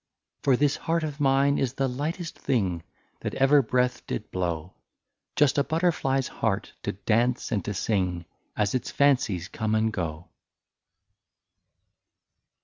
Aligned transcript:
For 0.41 0.57
this 0.57 0.77
heart 0.77 1.03
of 1.03 1.19
mine 1.19 1.59
is 1.59 1.73
the 1.75 1.87
lightest 1.87 2.35
thing. 2.39 2.81
That 3.19 3.35
ever 3.35 3.61
breath 3.61 4.07
did 4.07 4.31
blow, 4.31 4.73
Just 5.35 5.59
a 5.59 5.63
butterfly's 5.63 6.27
heart 6.27 6.73
to 6.81 6.93
dance 6.93 7.51
and 7.51 7.63
to 7.65 7.73
sing, 7.75 8.25
As 8.57 8.73
its 8.73 8.89
fancies 8.89 9.47
come 9.47 9.75
and 9.75 9.93
go." 9.93 10.29